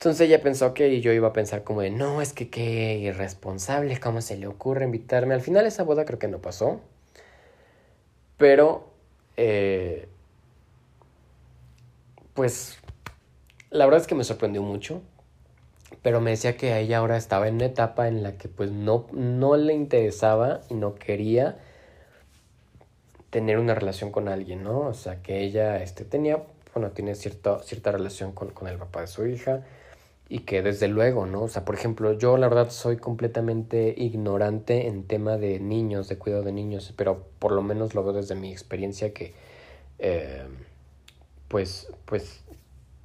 [0.00, 4.00] Entonces ella pensó que yo iba a pensar como de, no, es que qué irresponsable,
[4.00, 5.34] ¿cómo se le ocurre invitarme?
[5.34, 6.80] Al final esa boda creo que no pasó.
[8.38, 8.88] Pero,
[9.36, 10.08] eh,
[12.32, 12.78] pues,
[13.68, 15.02] la verdad es que me sorprendió mucho.
[16.00, 19.06] Pero me decía que ella ahora estaba en una etapa en la que pues no,
[19.12, 21.58] no le interesaba y no quería
[23.28, 24.80] tener una relación con alguien, ¿no?
[24.80, 26.42] O sea, que ella este, tenía,
[26.72, 29.62] bueno, tiene cierta, cierta relación con, con el papá de su hija
[30.32, 31.42] y que desde luego, ¿no?
[31.42, 36.18] O sea, por ejemplo, yo la verdad soy completamente ignorante en tema de niños, de
[36.18, 39.34] cuidado de niños, pero por lo menos lo veo desde mi experiencia que,
[39.98, 40.44] eh,
[41.48, 42.44] pues, pues,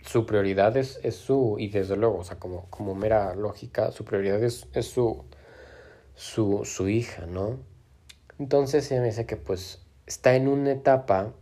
[0.05, 4.43] su prioridad es, su, y desde luego, o sea, como, como mera lógica, su prioridad
[4.43, 5.25] es, es su,
[6.13, 7.57] su, su hija, ¿no?
[8.37, 11.33] Entonces ella me dice que pues está en una etapa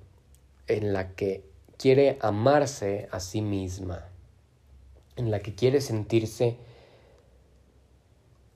[0.68, 1.44] en la que
[1.78, 4.13] quiere amarse a sí misma
[5.16, 6.58] en la que quiere sentirse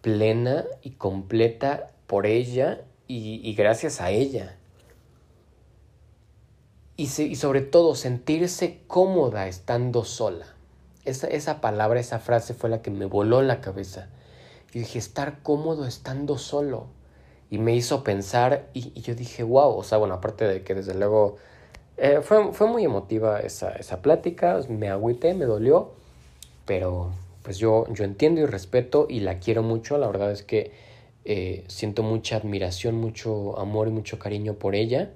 [0.02, 4.58] plena y completa por ella y, gracias a ella.
[6.96, 10.46] Y, y, sobre todo sentirse cómoda estando sola.
[11.06, 14.10] Esa, esa, palabra, esa frase fue la que me voló la cabeza.
[14.74, 16.88] Y dije, estar cómodo estando solo.
[17.50, 20.94] Y me hizo pensar y, yo dije, wow, o sea, bueno, aparte de que desde
[20.96, 21.38] luego
[21.96, 25.94] eh, fue, fue, muy emotiva esa, esa plática, me agüité, me dolió,
[26.68, 30.72] pero pues yo, yo entiendo y respeto y la quiero mucho, la verdad es que
[31.26, 35.14] eh, siento mucha admiración, mucho amor y mucho cariño por ella,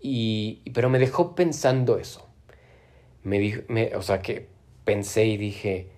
[0.00, 2.26] y, pero me dejó pensando eso.
[3.22, 4.48] Me dijo, me, o sea que
[4.84, 5.88] pensé y dije,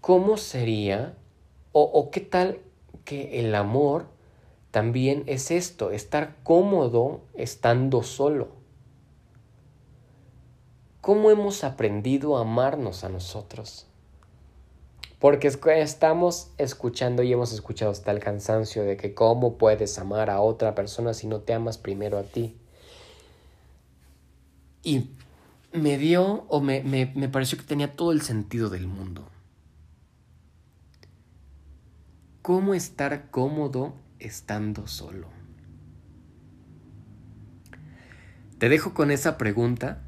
[0.00, 1.16] ¿cómo sería
[1.72, 2.60] o, o qué tal
[3.04, 4.06] que el amor
[4.70, 8.63] también es esto, estar cómodo estando solo?
[11.04, 13.86] ¿Cómo hemos aprendido a amarnos a nosotros?
[15.18, 20.40] Porque estamos escuchando y hemos escuchado hasta el cansancio de que cómo puedes amar a
[20.40, 22.56] otra persona si no te amas primero a ti.
[24.82, 25.10] Y
[25.74, 29.28] me dio o me, me, me pareció que tenía todo el sentido del mundo.
[32.40, 35.28] ¿Cómo estar cómodo estando solo?
[38.56, 40.00] Te dejo con esa pregunta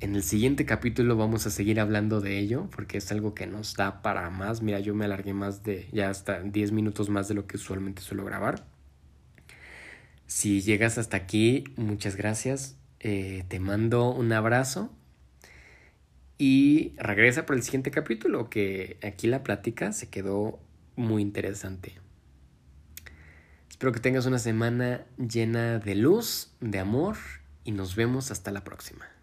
[0.00, 3.74] en el siguiente capítulo vamos a seguir hablando de ello porque es algo que nos
[3.74, 4.60] da para más.
[4.60, 8.02] Mira, yo me alargué más de ya hasta 10 minutos más de lo que usualmente
[8.02, 8.66] suelo grabar.
[10.26, 12.76] Si llegas hasta aquí, muchas gracias.
[13.00, 14.92] Eh, te mando un abrazo
[16.36, 20.58] y regresa por el siguiente capítulo que aquí la plática se quedó
[20.94, 21.94] muy interesante.
[23.70, 27.16] Espero que tengas una semana llena de luz, de amor
[27.64, 29.15] y nos vemos hasta la próxima.